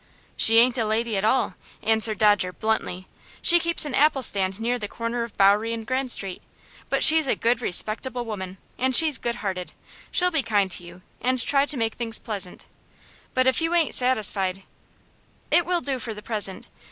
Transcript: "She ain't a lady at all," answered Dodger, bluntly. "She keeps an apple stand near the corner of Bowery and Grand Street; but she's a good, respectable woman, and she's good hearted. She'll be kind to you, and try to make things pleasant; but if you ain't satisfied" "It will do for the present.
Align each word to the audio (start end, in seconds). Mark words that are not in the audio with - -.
"She 0.35 0.57
ain't 0.57 0.79
a 0.79 0.83
lady 0.85 1.15
at 1.15 1.23
all," 1.23 1.53
answered 1.83 2.17
Dodger, 2.17 2.51
bluntly. 2.51 3.05
"She 3.39 3.59
keeps 3.59 3.85
an 3.85 3.93
apple 3.93 4.23
stand 4.23 4.59
near 4.59 4.79
the 4.79 4.87
corner 4.87 5.21
of 5.21 5.37
Bowery 5.37 5.73
and 5.73 5.85
Grand 5.85 6.11
Street; 6.11 6.41
but 6.89 7.03
she's 7.03 7.27
a 7.27 7.35
good, 7.35 7.61
respectable 7.61 8.25
woman, 8.25 8.57
and 8.79 8.95
she's 8.95 9.19
good 9.19 9.35
hearted. 9.45 9.73
She'll 10.09 10.31
be 10.31 10.41
kind 10.41 10.71
to 10.71 10.83
you, 10.83 11.03
and 11.21 11.39
try 11.39 11.67
to 11.67 11.77
make 11.77 11.93
things 11.93 12.17
pleasant; 12.17 12.65
but 13.35 13.45
if 13.45 13.61
you 13.61 13.75
ain't 13.75 13.93
satisfied" 13.93 14.63
"It 15.51 15.67
will 15.67 15.81
do 15.81 15.99
for 15.99 16.15
the 16.15 16.23
present. 16.23 16.67